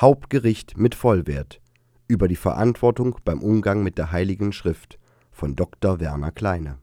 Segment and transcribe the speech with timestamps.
[0.00, 1.60] Hauptgericht mit Vollwert
[2.08, 4.98] über die Verantwortung beim Umgang mit der Heiligen Schrift
[5.30, 6.00] von Dr.
[6.00, 6.78] Werner Kleine.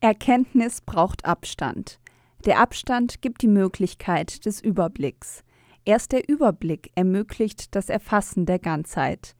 [0.00, 2.00] Erkenntnis braucht Abstand.
[2.46, 5.44] Der Abstand gibt die Möglichkeit des Überblicks.
[5.84, 9.36] Erst der Überblick ermöglicht das Erfassen der Ganzheit.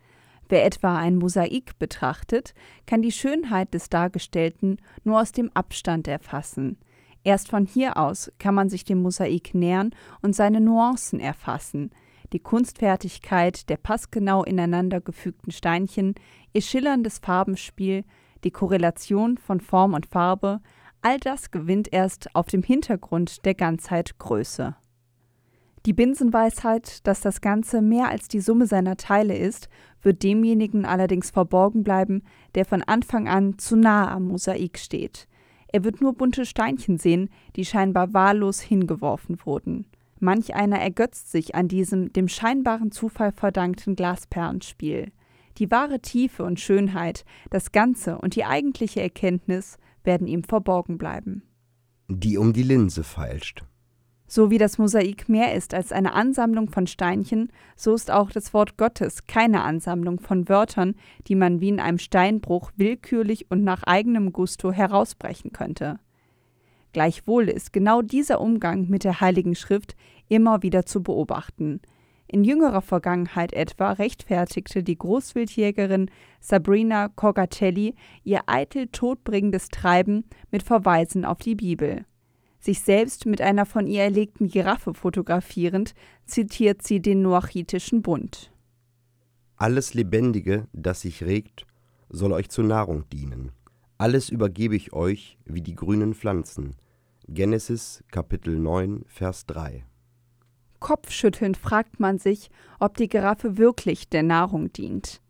[0.50, 2.52] Wer etwa ein Mosaik betrachtet,
[2.86, 6.76] kann die Schönheit des Dargestellten nur aus dem Abstand erfassen.
[7.22, 11.90] Erst von hier aus kann man sich dem Mosaik nähern und seine Nuancen erfassen.
[12.32, 16.14] Die Kunstfertigkeit der passgenau ineinander gefügten Steinchen,
[16.52, 18.04] ihr schillerndes Farbenspiel,
[18.42, 20.60] die Korrelation von Form und Farbe,
[21.02, 24.74] all das gewinnt erst auf dem Hintergrund der Ganzheit Größe.
[25.86, 29.68] Die Binsenweisheit, dass das Ganze mehr als die Summe seiner Teile ist,
[30.00, 32.22] wird demjenigen allerdings verborgen bleiben,
[32.54, 35.28] der von Anfang an zu nahe am Mosaik steht.
[35.70, 39.84] Er wird nur bunte Steinchen sehen, die scheinbar wahllos hingeworfen wurden.
[40.24, 45.12] Manch einer ergötzt sich an diesem dem scheinbaren Zufall verdankten Glasperlenspiel.
[45.58, 51.42] Die wahre Tiefe und Schönheit, das Ganze und die eigentliche Erkenntnis werden ihm verborgen bleiben.
[52.08, 53.64] Die um die Linse feilscht.
[54.26, 58.54] So wie das Mosaik mehr ist als eine Ansammlung von Steinchen, so ist auch das
[58.54, 60.94] Wort Gottes keine Ansammlung von Wörtern,
[61.28, 65.98] die man wie in einem Steinbruch willkürlich und nach eigenem Gusto herausbrechen könnte.
[66.94, 69.96] Gleichwohl ist genau dieser Umgang mit der Heiligen Schrift
[70.28, 71.80] immer wieder zu beobachten–
[72.26, 77.94] in jüngerer Vergangenheit etwa rechtfertigte die Großwildjägerin Sabrina Cogatelli
[78.24, 82.06] ihr eitel todbringendes Treiben mit Verweisen auf die Bibel.
[82.58, 85.94] Sich selbst mit einer von ihr erlegten Giraffe fotografierend,
[86.24, 88.50] zitiert sie den Noachitischen Bund.
[89.56, 91.66] Alles Lebendige, das sich regt,
[92.08, 93.52] soll euch zur Nahrung dienen.
[93.98, 96.74] Alles übergebe ich euch wie die grünen Pflanzen.
[97.28, 99.84] Genesis Kapitel 9, Vers 3
[100.84, 105.22] Kopfschüttelnd fragt man sich, ob die Giraffe wirklich der Nahrung dient.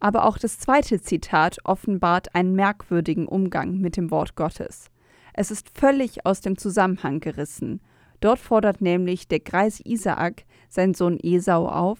[0.00, 4.86] Aber auch das zweite Zitat offenbart einen merkwürdigen Umgang mit dem Wort Gottes.
[5.34, 7.82] Es ist völlig aus dem Zusammenhang gerissen.
[8.20, 11.98] Dort fordert nämlich der Greis Isaak seinen Sohn Esau auf: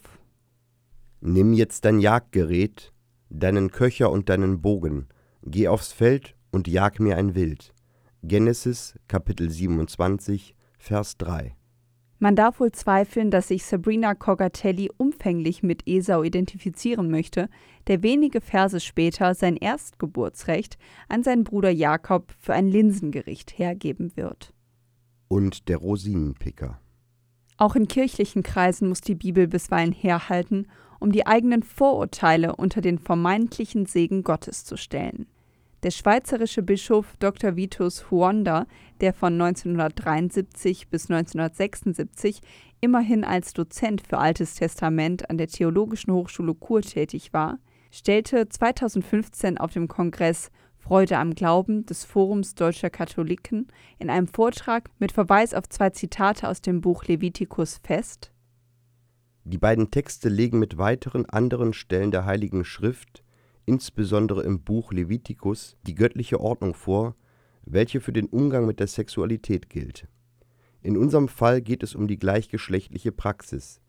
[1.20, 2.94] Nimm jetzt dein Jagdgerät,
[3.28, 5.08] deinen Köcher und deinen Bogen,
[5.42, 7.74] geh aufs Feld und jag mir ein Wild.
[8.22, 11.54] Genesis Kapitel 27, Vers 3.
[12.22, 17.48] Man darf wohl zweifeln, dass sich Sabrina Cogatelli umfänglich mit Esau identifizieren möchte,
[17.88, 20.78] der wenige Verse später sein Erstgeburtsrecht
[21.08, 24.54] an seinen Bruder Jakob für ein Linsengericht hergeben wird.
[25.26, 26.78] Und der Rosinenpicker.
[27.56, 30.68] Auch in kirchlichen Kreisen muss die Bibel bisweilen herhalten,
[31.00, 35.26] um die eigenen Vorurteile unter den vermeintlichen Segen Gottes zu stellen.
[35.82, 37.56] Der schweizerische Bischof Dr.
[37.56, 38.66] Vitus Huonda,
[39.00, 42.40] der von 1973 bis 1976
[42.80, 47.58] immerhin als Dozent für Altes Testament an der Theologischen Hochschule Chur tätig war,
[47.90, 53.66] stellte 2015 auf dem Kongress Freude am Glauben des Forums Deutscher Katholiken
[53.98, 58.32] in einem Vortrag mit Verweis auf zwei Zitate aus dem Buch Levitikus fest.
[59.42, 63.21] Die beiden Texte legen mit weiteren anderen Stellen der Heiligen Schrift
[63.66, 67.14] insbesondere im Buch Levitikus, die göttliche Ordnung vor,
[67.64, 70.08] welche für den Umgang mit der Sexualität gilt.
[70.82, 73.80] In unserem Fall geht es um die gleichgeschlechtliche Praxis.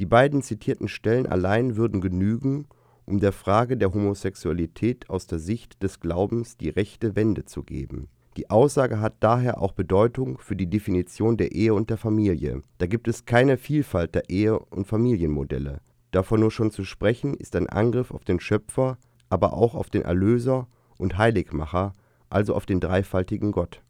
[0.00, 2.66] Die beiden zitierten Stellen allein würden genügen,
[3.04, 8.08] um der Frage der Homosexualität aus der Sicht des Glaubens die rechte Wende zu geben.
[8.36, 12.62] Die Aussage hat daher auch Bedeutung für die Definition der Ehe und der Familie.
[12.78, 15.80] Da gibt es keine Vielfalt der Ehe und Familienmodelle.
[16.10, 18.98] Davon nur schon zu sprechen, ist ein Angriff auf den Schöpfer,
[19.28, 21.92] aber auch auf den Erlöser und Heiligmacher,
[22.30, 23.82] also auf den dreifaltigen Gott.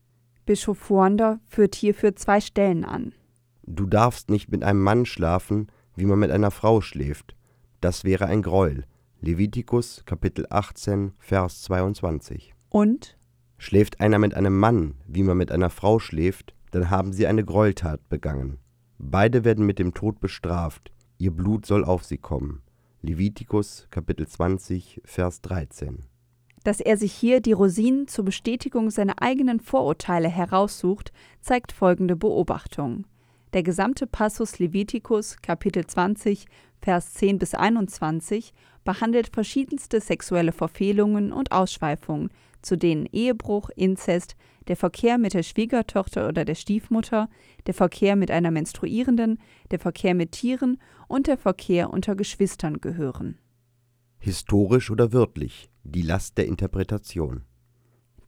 [0.46, 3.12] Bischof Fuander führt hierfür zwei Stellen an.
[3.64, 7.36] Du darfst nicht mit einem Mann schlafen, wie man mit einer Frau schläft.
[7.80, 8.84] Das wäre ein Gräuel.
[9.20, 12.54] Levitikus Kapitel 18, Vers 22.
[12.70, 13.18] Und?
[13.58, 17.44] Schläft einer mit einem Mann, wie man mit einer Frau schläft, dann haben sie eine
[17.44, 18.58] Gräueltat begangen.
[18.98, 22.62] Beide werden mit dem Tod bestraft, ihr Blut soll auf sie kommen.
[23.02, 26.04] Levitikus Kapitel 20, Vers 13.
[26.64, 33.04] Dass er sich hier die Rosinen zur Bestätigung seiner eigenen Vorurteile heraussucht, zeigt folgende Beobachtung.
[33.52, 36.46] Der gesamte Passus Levitikus Kapitel 20,
[36.80, 38.52] Vers 10 bis 21
[38.84, 42.30] behandelt verschiedenste sexuelle Verfehlungen und Ausschweifungen,
[42.62, 44.36] zu denen Ehebruch, Inzest,
[44.68, 47.28] der Verkehr mit der Schwiegertochter oder der Stiefmutter,
[47.66, 49.38] der Verkehr mit einer Menstruierenden,
[49.70, 53.38] der Verkehr mit Tieren und der Verkehr unter Geschwistern gehören.
[54.18, 57.42] Historisch oder wörtlich, die Last der Interpretation.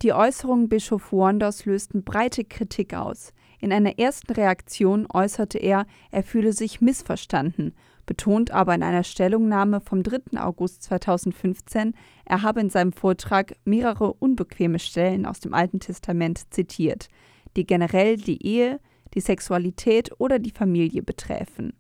[0.03, 3.35] Die Äußerungen Bischof Wanders lösten breite Kritik aus.
[3.61, 7.75] In einer ersten Reaktion äußerte er, er fühle sich missverstanden,
[8.11, 10.41] betont aber in einer Stellungnahme vom 3.
[10.41, 17.07] August 2015, er habe in seinem Vortrag mehrere unbequeme Stellen aus dem Alten Testament zitiert,
[17.55, 18.81] die generell die Ehe,
[19.15, 21.73] die Sexualität oder die Familie betreffen.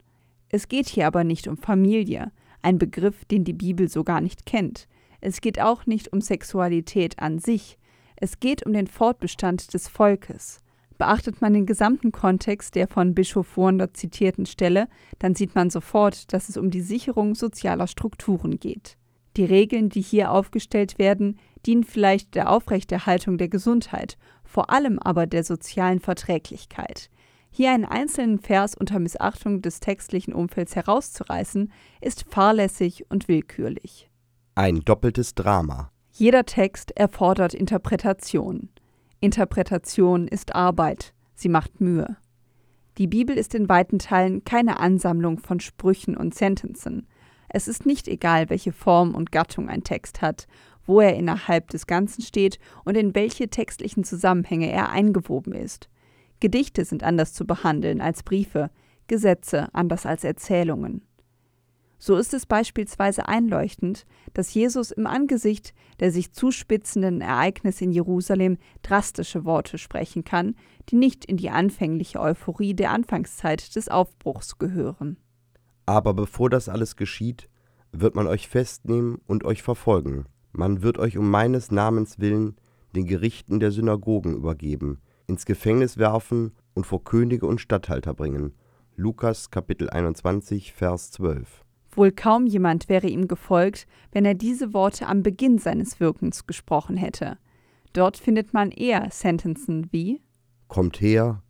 [0.51, 2.31] Es geht hier aber nicht um Familie,
[2.63, 4.87] ein Begriff, den die Bibel so gar nicht kennt.
[5.21, 7.77] Es geht auch nicht um Sexualität an sich.
[8.15, 10.61] Es geht um den Fortbestand des Volkes.
[11.01, 14.87] Beachtet man den gesamten Kontext der von Bischof Wurnder zitierten Stelle,
[15.19, 18.99] dann sieht man sofort, dass es um die Sicherung sozialer Strukturen geht.
[19.39, 25.27] Die Regeln, die hier aufgestellt werden, dienen vielleicht der Aufrechterhaltung der Gesundheit, vor allem aber
[25.27, 27.09] der sozialen Verträglichkeit.
[27.51, 31.73] Hier einen einzelnen Vers unter Missachtung des textlichen Umfelds herauszureißen,
[32.03, 34.11] ist fahrlässig und willkürlich.
[34.55, 35.91] Ein doppeltes Drama.
[36.13, 38.69] Jeder Text erfordert Interpretation.
[39.23, 42.17] Interpretation ist Arbeit, sie macht Mühe.
[42.97, 47.07] Die Bibel ist in weiten Teilen keine Ansammlung von Sprüchen und Sentenzen.
[47.51, 50.47] Es ist nicht egal, welche Form und Gattung ein Text hat,
[50.87, 55.91] wo er innerhalb des Ganzen steht und in welche textlichen Zusammenhänge er eingewoben ist.
[56.41, 58.71] Gedichte sind anders zu behandeln als Briefe,
[59.07, 61.03] Gesetze anders als Erzählungen.
[62.03, 68.57] So ist es beispielsweise einleuchtend, dass Jesus im Angesicht der sich zuspitzenden Ereignisse in Jerusalem
[68.81, 70.57] drastische Worte sprechen kann,
[70.89, 75.19] die nicht in die anfängliche Euphorie der Anfangszeit des Aufbruchs gehören.
[75.85, 77.51] Aber bevor das alles geschieht,
[77.93, 80.25] wird man euch festnehmen und euch verfolgen.
[80.53, 82.57] Man wird euch um meines Namens willen
[82.97, 88.55] den Gerichten der Synagogen übergeben, ins Gefängnis werfen und vor Könige und Statthalter bringen.
[88.97, 95.07] Lukas Kapitel 21 Vers 12 Wohl kaum jemand wäre ihm gefolgt, wenn er diese Worte
[95.07, 97.39] am Beginn seines Wirkens gesprochen hätte.
[97.93, 100.23] Dort findet man eher Sentenzen wie
[100.69, 101.43] Kommt her,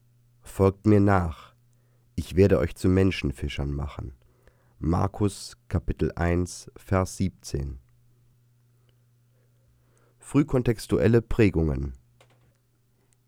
[0.42, 1.54] folgt mir nach,
[2.16, 4.14] ich werde euch zu Menschenfischern machen.
[4.78, 7.78] Markus Kapitel 1 Vers 17
[10.18, 11.92] Frühkontextuelle Prägungen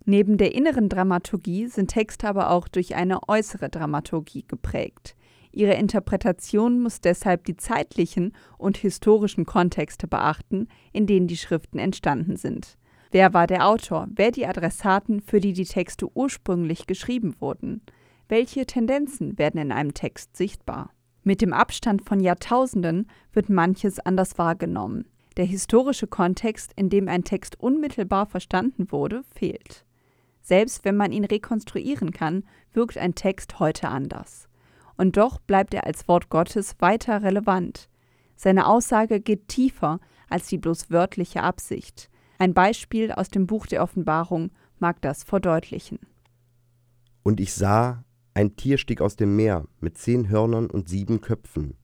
[0.05, 5.15] Neben der inneren Dramaturgie sind Texte aber auch durch eine äußere Dramaturgie geprägt.
[5.53, 12.37] Ihre Interpretation muss deshalb die zeitlichen und historischen Kontexte beachten, in denen die Schriften entstanden
[12.37, 12.79] sind.
[13.11, 14.09] Wer war der Autor?
[14.15, 17.83] Wer die Adressaten, für die die Texte ursprünglich geschrieben wurden?
[18.29, 20.91] Welche Tendenzen werden in einem Text sichtbar?
[21.23, 25.05] Mit dem Abstand von Jahrtausenden wird manches anders wahrgenommen.
[25.37, 29.85] Der historische Kontext, in dem ein Text unmittelbar verstanden wurde, fehlt.
[30.41, 34.49] Selbst wenn man ihn rekonstruieren kann, wirkt ein Text heute anders
[35.03, 37.89] und doch bleibt er als Wort Gottes weiter relevant.
[38.37, 42.09] Seine Aussage geht tiefer als die bloß wörtliche Absicht.
[42.39, 45.99] Ein Beispiel aus dem Buch der Offenbarung mag das verdeutlichen.
[47.25, 51.77] Und ich sah, ein Tier stieg aus dem Meer mit zehn Hörnern und sieben Köpfen.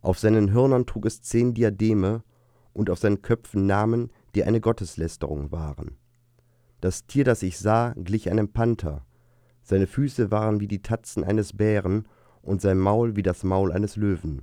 [0.00, 2.22] Auf seinen Hörnern trug es zehn Diademe
[2.72, 5.98] und auf seinen Köpfen Namen, die eine Gotteslästerung waren.
[6.80, 9.04] Das Tier, das ich sah, glich einem Panther.
[9.60, 12.06] Seine Füße waren wie die Tatzen eines Bären
[12.42, 14.42] und sein Maul wie das Maul eines Löwen.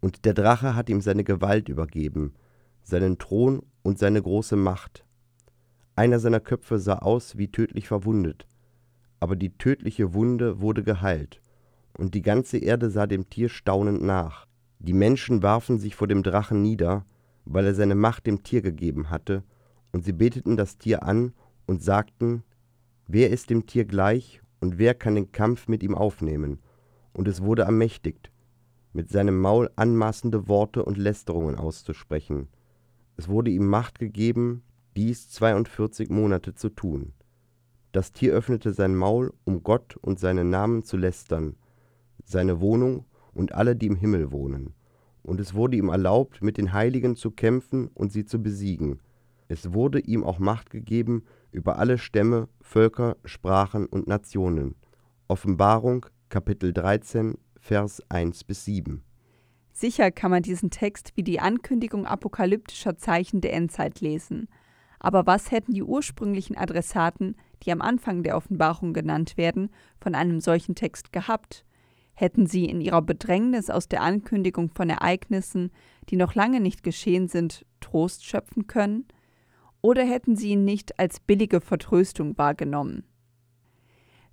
[0.00, 2.34] Und der Drache hat ihm seine Gewalt übergeben,
[2.82, 5.04] seinen Thron und seine große Macht.
[5.96, 8.46] Einer seiner Köpfe sah aus wie tödlich verwundet,
[9.18, 11.40] aber die tödliche Wunde wurde geheilt,
[11.96, 14.46] und die ganze Erde sah dem Tier staunend nach.
[14.78, 17.06] Die Menschen warfen sich vor dem Drachen nieder,
[17.46, 19.42] weil er seine Macht dem Tier gegeben hatte,
[19.92, 21.32] und sie beteten das Tier an
[21.66, 22.42] und sagten,
[23.08, 26.60] Wer ist dem Tier gleich und wer kann den Kampf mit ihm aufnehmen?
[27.12, 28.30] Und es wurde ermächtigt,
[28.92, 32.48] mit seinem Maul anmaßende Worte und Lästerungen auszusprechen.
[33.16, 34.62] Es wurde ihm Macht gegeben,
[34.96, 37.12] dies 42 Monate zu tun.
[37.92, 41.56] Das Tier öffnete sein Maul, um Gott und seinen Namen zu lästern,
[42.24, 44.74] seine Wohnung und alle, die im Himmel wohnen.
[45.22, 49.00] Und es wurde ihm erlaubt, mit den Heiligen zu kämpfen und sie zu besiegen.
[49.48, 54.74] Es wurde ihm auch Macht gegeben über alle Stämme, Völker, Sprachen und Nationen.
[55.28, 59.02] Offenbarung Kapitel 13 Vers 1 bis 7.
[59.72, 64.48] Sicher kann man diesen Text wie die Ankündigung apokalyptischer Zeichen der Endzeit lesen.
[64.98, 70.40] Aber was hätten die ursprünglichen Adressaten, die am Anfang der Offenbarung genannt werden, von einem
[70.40, 71.64] solchen Text gehabt?
[72.14, 75.70] Hätten sie in ihrer Bedrängnis aus der Ankündigung von Ereignissen,
[76.08, 79.04] die noch lange nicht geschehen sind, Trost schöpfen können?
[79.86, 83.04] Oder hätten sie ihn nicht als billige Vertröstung wahrgenommen.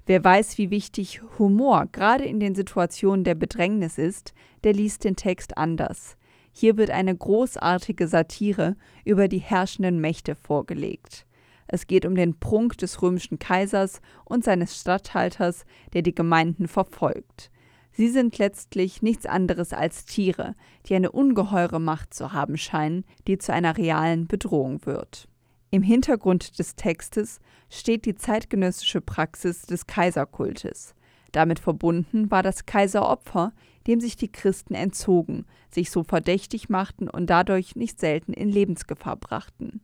[0.07, 4.33] Wer weiß, wie wichtig Humor gerade in den Situationen der Bedrängnis ist,
[4.63, 6.17] der liest den Text anders.
[6.53, 11.27] Hier wird eine großartige Satire über die herrschenden Mächte vorgelegt.
[11.67, 17.51] Es geht um den Prunk des römischen Kaisers und seines Statthalters, der die Gemeinden verfolgt.
[17.91, 20.55] Sie sind letztlich nichts anderes als Tiere,
[20.87, 25.27] die eine ungeheure Macht zu haben scheinen, die zu einer realen Bedrohung wird.
[25.73, 30.93] Im Hintergrund des Textes steht die zeitgenössische Praxis des Kaiserkultes.
[31.31, 33.53] Damit verbunden war das Kaiseropfer,
[33.87, 39.15] dem sich die Christen entzogen, sich so verdächtig machten und dadurch nicht selten in Lebensgefahr
[39.15, 39.81] brachten.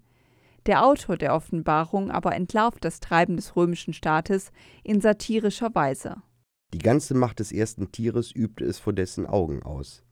[0.67, 4.51] Der Autor der Offenbarung aber entlarvt das Treiben des römischen Staates
[4.84, 6.17] in satirischer Weise.
[6.72, 10.03] Die ganze Macht des ersten Tieres übte es vor dessen Augen aus.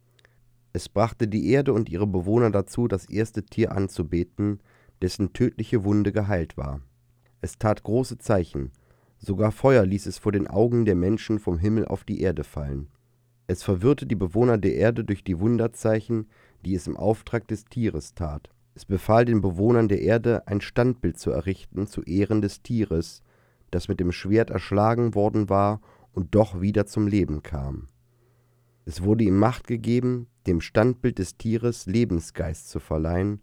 [0.74, 4.60] Es brachte die Erde und ihre Bewohner dazu, das erste Tier anzubeten,
[5.01, 6.81] dessen tödliche Wunde geheilt war.
[7.41, 8.71] Es tat große Zeichen,
[9.17, 12.87] sogar Feuer ließ es vor den Augen der Menschen vom Himmel auf die Erde fallen.
[13.47, 16.27] Es verwirrte die Bewohner der Erde durch die Wunderzeichen,
[16.65, 18.49] die es im Auftrag des Tieres tat.
[18.75, 23.23] Es befahl den Bewohnern der Erde, ein Standbild zu errichten zu Ehren des Tieres,
[23.71, 27.87] das mit dem Schwert erschlagen worden war und doch wieder zum Leben kam.
[28.85, 33.41] Es wurde ihm Macht gegeben, dem Standbild des Tieres Lebensgeist zu verleihen,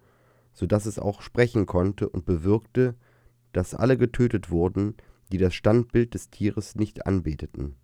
[0.55, 2.95] so dass es auch sprechen konnte und bewirkte,
[3.53, 4.95] dass alle getötet wurden,
[5.31, 7.77] die das Standbild des Tieres nicht anbeteten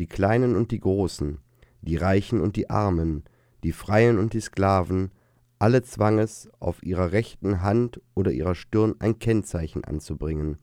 [0.00, 1.38] die Kleinen und die Großen,
[1.82, 3.22] die Reichen und die Armen,
[3.62, 5.10] die Freien und die Sklaven,
[5.58, 10.56] alle zwang es, auf ihrer rechten Hand oder ihrer Stirn ein Kennzeichen anzubringen.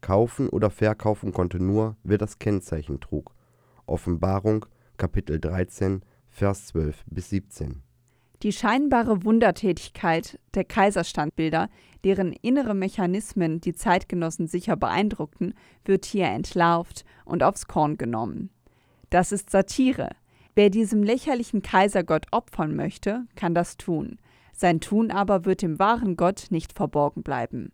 [0.00, 3.34] Kaufen oder verkaufen konnte nur, wer das Kennzeichen trug.
[3.86, 7.85] Offenbarung, Kapitel 13, Vers 12 bis 17.
[8.42, 11.68] Die scheinbare Wundertätigkeit der Kaiserstandbilder,
[12.04, 18.50] deren innere Mechanismen die Zeitgenossen sicher beeindruckten, wird hier entlarvt und aufs Korn genommen.
[19.10, 20.10] Das ist Satire.
[20.54, 24.18] Wer diesem lächerlichen Kaisergott opfern möchte, kann das tun.
[24.52, 27.72] Sein Tun aber wird dem wahren Gott nicht verborgen bleiben.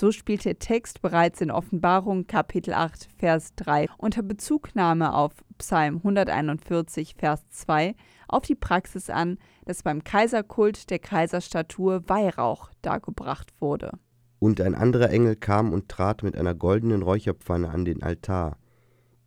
[0.00, 5.96] So spielt der Text bereits in Offenbarung Kapitel 8 Vers 3 unter Bezugnahme auf Psalm
[5.96, 7.96] 141 Vers 2
[8.28, 13.90] auf die Praxis an, dass beim Kaiserkult der Kaiserstatue Weihrauch dargebracht wurde.
[14.38, 18.56] Und ein anderer Engel kam und trat mit einer goldenen Räucherpfanne an den Altar,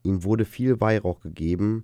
[0.04, 1.84] Ihm wurde viel Weihrauch gegeben,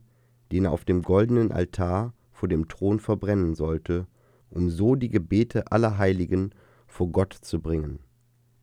[0.53, 4.07] den er auf dem goldenen Altar vor dem Thron verbrennen sollte,
[4.49, 6.51] um so die Gebete aller Heiligen
[6.87, 7.99] vor Gott zu bringen.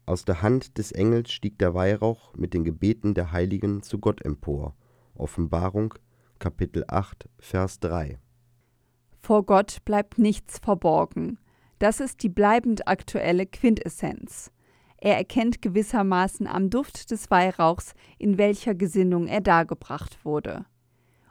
[0.07, 4.23] Aus der Hand des Engels stieg der Weihrauch mit den Gebeten der Heiligen zu Gott
[4.23, 4.77] empor.
[5.15, 5.95] Offenbarung
[6.39, 8.19] Kapitel 8 Vers 3
[9.23, 11.39] Vor Gott bleibt nichts verborgen.
[11.79, 14.51] Das ist die bleibend aktuelle Quintessenz.
[14.99, 20.67] Er erkennt gewissermaßen am Duft des Weihrauchs, in welcher Gesinnung er dargebracht wurde.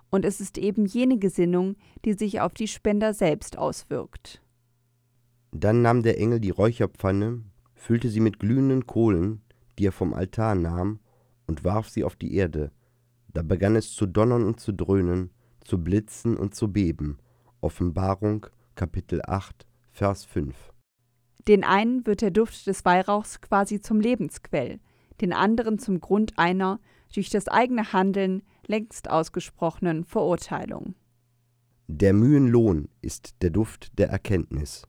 [0.09, 1.75] Und es ist eben jene Gesinnung,
[2.05, 4.41] die sich auf die Spender selbst auswirkt.
[5.51, 7.43] Dann nahm der Engel die Räucherpfanne,
[7.83, 9.41] füllte sie mit glühenden Kohlen,
[9.77, 10.99] die er vom Altar nahm,
[11.47, 12.71] und warf sie auf die Erde.
[13.33, 15.31] Da begann es zu donnern und zu dröhnen,
[15.63, 17.17] zu blitzen und zu beben.
[17.61, 20.73] Offenbarung Kapitel 8 Vers 5
[21.47, 24.79] den einen wird der Duft des Weihrauchs quasi zum Lebensquell,
[25.21, 26.79] den anderen zum Grund einer,
[27.13, 30.95] durch das eigene Handeln längst ausgesprochenen Verurteilung.
[31.87, 34.87] Der Mühenlohn ist der Duft der Erkenntnis.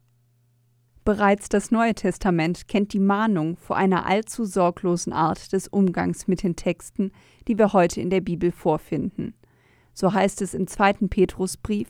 [1.05, 6.43] Bereits das Neue Testament kennt die Mahnung vor einer allzu sorglosen Art des Umgangs mit
[6.43, 7.13] den Texten,
[7.47, 9.35] die wir heute in der Bibel vorfinden.
[9.93, 11.89] So heißt es im zweiten Petrusbrief: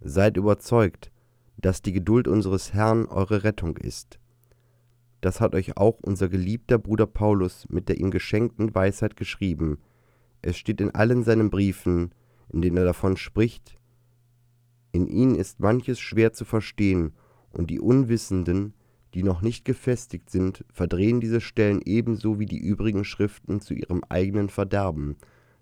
[0.00, 1.10] Seid überzeugt,
[1.56, 4.20] dass die Geduld unseres Herrn eure Rettung ist.
[5.20, 9.78] Das hat euch auch unser geliebter Bruder Paulus mit der ihm geschenkten Weisheit geschrieben.
[10.42, 12.14] Es steht in allen seinen Briefen,
[12.50, 13.78] in denen er davon spricht,
[14.92, 17.14] in ihnen ist manches schwer zu verstehen,
[17.54, 18.74] und die Unwissenden,
[19.14, 24.02] die noch nicht gefestigt sind, verdrehen diese Stellen ebenso wie die übrigen Schriften zu ihrem
[24.08, 25.16] eigenen Verderben.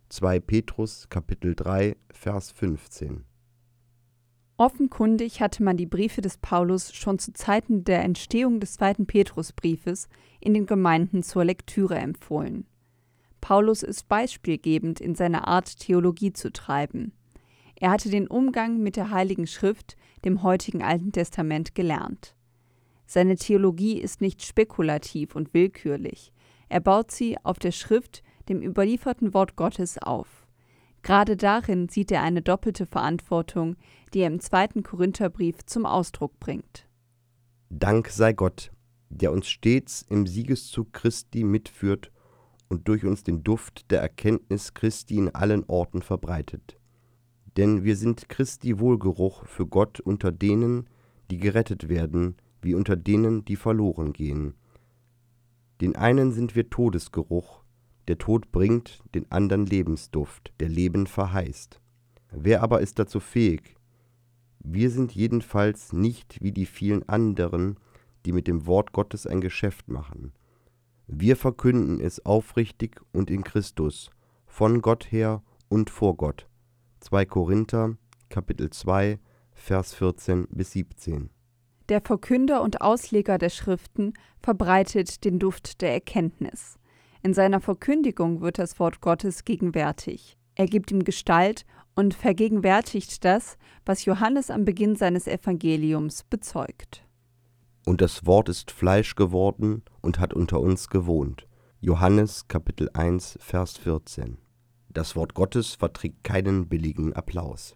[0.08, 3.24] 2 Petrus Kapitel 3 Vers 15
[4.56, 10.08] Offenkundig hatte man die Briefe des Paulus schon zu Zeiten der Entstehung des zweiten Petrusbriefes
[10.40, 12.66] in den Gemeinden zur Lektüre empfohlen.
[13.40, 17.12] Paulus ist beispielgebend in seiner Art, Theologie zu treiben.
[17.82, 22.36] Er hatte den Umgang mit der Heiligen Schrift, dem heutigen Alten Testament, gelernt.
[23.06, 26.32] Seine Theologie ist nicht spekulativ und willkürlich.
[26.68, 30.46] Er baut sie auf der Schrift, dem überlieferten Wort Gottes, auf.
[31.02, 33.74] Gerade darin sieht er eine doppelte Verantwortung,
[34.14, 36.86] die er im zweiten Korintherbrief zum Ausdruck bringt.
[37.68, 38.70] Dank sei Gott,
[39.08, 42.12] der uns stets im Siegeszug Christi mitführt
[42.68, 46.78] und durch uns den Duft der Erkenntnis Christi in allen Orten verbreitet.
[47.56, 50.88] Denn wir sind Christi Wohlgeruch für Gott unter denen,
[51.30, 54.54] die gerettet werden, wie unter denen, die verloren gehen.
[55.80, 57.62] Den einen sind wir Todesgeruch,
[58.08, 61.80] der Tod bringt, den andern Lebensduft, der Leben verheißt.
[62.30, 63.76] Wer aber ist dazu fähig?
[64.60, 67.78] Wir sind jedenfalls nicht wie die vielen anderen,
[68.24, 70.32] die mit dem Wort Gottes ein Geschäft machen.
[71.06, 74.10] Wir verkünden es aufrichtig und in Christus,
[74.46, 76.48] von Gott her und vor Gott.
[77.02, 77.96] 2 Korinther,
[78.28, 79.18] Kapitel 2,
[79.54, 81.30] Vers 14 bis 17.
[81.88, 86.78] Der Verkünder und Ausleger der Schriften verbreitet den Duft der Erkenntnis.
[87.24, 90.38] In seiner Verkündigung wird das Wort Gottes gegenwärtig.
[90.54, 91.66] Er gibt ihm Gestalt
[91.96, 97.04] und vergegenwärtigt das, was Johannes am Beginn seines Evangeliums bezeugt.
[97.84, 101.48] Und das Wort ist Fleisch geworden und hat unter uns gewohnt.
[101.80, 104.38] Johannes Kapitel 1 Vers 14.
[104.92, 107.74] Das Wort Gottes verträgt keinen billigen Applaus.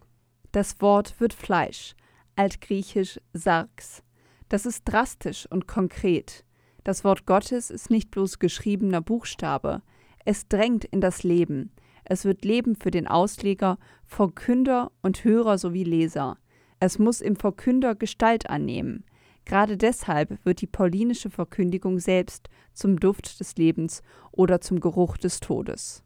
[0.51, 1.95] Das Wort wird Fleisch,
[2.35, 4.03] altgriechisch Sarx.
[4.49, 6.45] Das ist drastisch und konkret.
[6.83, 9.81] Das Wort Gottes ist nicht bloß geschriebener Buchstabe,
[10.29, 11.71] es drängt in das Leben.
[12.03, 16.37] Es wird Leben für den Ausleger, Verkünder und Hörer sowie Leser.
[16.81, 19.05] Es muss im Verkünder Gestalt annehmen.
[19.45, 24.01] Gerade deshalb wird die paulinische Verkündigung selbst zum Duft des Lebens
[24.33, 26.03] oder zum Geruch des Todes.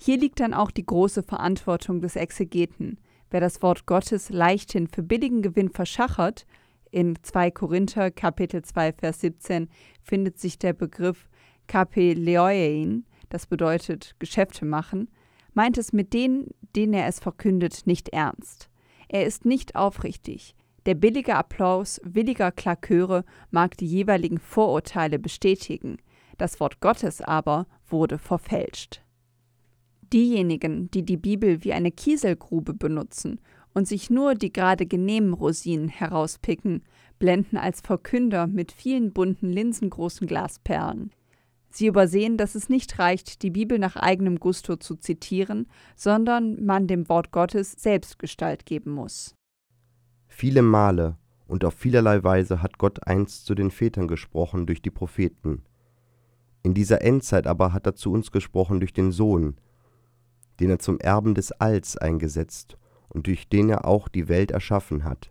[0.00, 2.98] Hier liegt dann auch die große Verantwortung des Exegeten.
[3.30, 6.46] Wer das Wort Gottes leichthin für billigen Gewinn verschachert,
[6.90, 9.68] in 2 Korinther Kapitel 2 Vers 17
[10.00, 11.28] findet sich der Begriff
[11.66, 15.10] Kapeleoein, das bedeutet Geschäfte machen,
[15.52, 18.70] meint es mit denen, denen er es verkündet, nicht ernst.
[19.08, 20.54] Er ist nicht aufrichtig.
[20.86, 25.98] Der billige Applaus williger Klaköre mag die jeweiligen Vorurteile bestätigen.
[26.38, 29.02] Das Wort Gottes aber wurde verfälscht.
[30.12, 33.40] Diejenigen, die die Bibel wie eine Kieselgrube benutzen
[33.74, 36.82] und sich nur die gerade genehmen Rosinen herauspicken,
[37.18, 41.10] blenden als Verkünder mit vielen bunten linsengroßen Glasperlen.
[41.70, 46.86] Sie übersehen, dass es nicht reicht, die Bibel nach eigenem Gusto zu zitieren, sondern man
[46.86, 49.34] dem Wort Gottes selbst Gestalt geben muss.
[50.28, 54.90] Viele Male und auf vielerlei Weise hat Gott einst zu den Vätern gesprochen durch die
[54.90, 55.62] Propheten.
[56.62, 59.56] In dieser Endzeit aber hat er zu uns gesprochen durch den Sohn,
[60.60, 62.76] den er zum Erben des Alls eingesetzt
[63.08, 65.30] und durch den er auch die Welt erschaffen hat.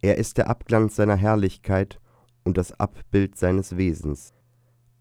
[0.00, 2.00] Er ist der Abglanz seiner Herrlichkeit
[2.44, 4.34] und das Abbild seines Wesens.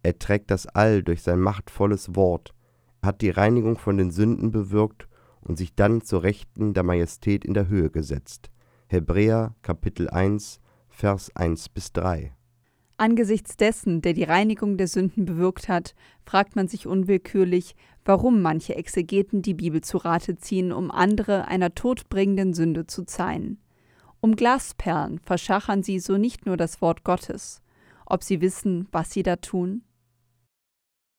[0.03, 2.53] Er trägt das All durch sein machtvolles Wort,
[3.01, 5.07] hat die Reinigung von den Sünden bewirkt
[5.41, 8.49] und sich dann zur Rechten der Majestät in der Höhe gesetzt.
[8.87, 12.35] Hebräer Kapitel 1, Vers 1 bis 3.
[12.97, 18.75] Angesichts dessen, der die Reinigung der Sünden bewirkt hat, fragt man sich unwillkürlich, warum manche
[18.75, 23.59] Exegeten die Bibel zu Rate ziehen, um andere einer todbringenden Sünde zu zeihen.
[24.21, 27.61] Um Glasperlen verschachern sie so nicht nur das Wort Gottes.
[28.05, 29.83] Ob sie wissen, was sie da tun?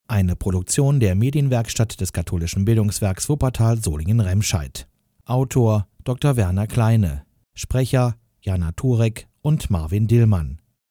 [0.08, 4.88] Eine Produktion der Medienwerkstatt des katholischen Bildungswerks Wuppertal Solingen-Remscheid.
[5.24, 6.36] Autor Dr.
[6.36, 7.26] Werner Kleine.
[7.54, 10.60] Sprecher Jana Turek und Marvin Dillmann.